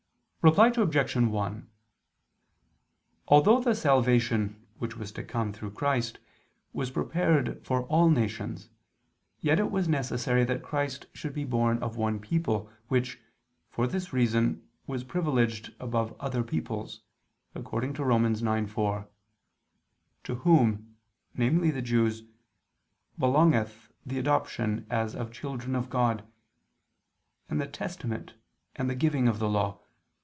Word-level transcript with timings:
Reply 0.43 0.73
Obj. 0.75 1.15
1: 1.15 1.69
Although 3.27 3.59
the 3.61 3.75
salvation, 3.75 4.65
which 4.79 4.97
was 4.97 5.11
to 5.11 5.23
come 5.23 5.53
through 5.53 5.69
Christ, 5.69 6.17
was 6.73 6.89
prepared 6.89 7.63
for 7.63 7.83
all 7.83 8.09
nations, 8.09 8.67
yet 9.39 9.59
it 9.59 9.69
was 9.69 9.87
necessary 9.87 10.43
that 10.45 10.63
Christ 10.63 11.05
should 11.13 11.35
be 11.35 11.43
born 11.43 11.77
of 11.77 11.95
one 11.95 12.19
people, 12.19 12.71
which, 12.87 13.21
for 13.69 13.85
this 13.85 14.11
reason, 14.13 14.67
was 14.87 15.03
privileged 15.03 15.75
above 15.79 16.15
other 16.19 16.41
peoples; 16.43 17.01
according 17.53 17.93
to 17.93 18.03
Rom. 18.03 18.23
9:4: 18.23 19.07
"To 20.23 20.35
whom," 20.37 20.95
namely 21.35 21.69
the 21.69 21.83
Jews, 21.83 22.23
"belongeth 23.19 23.91
the 24.03 24.17
adoption 24.17 24.87
as 24.89 25.13
of 25.15 25.31
children 25.31 25.75
(of 25.75 25.91
God)... 25.91 26.23
and 27.47 27.61
the 27.61 27.67
testament, 27.67 28.33
and 28.75 28.89
the 28.89 28.95
giving 28.95 29.27
of 29.27 29.37
the 29.37 29.47
Law 29.47 29.77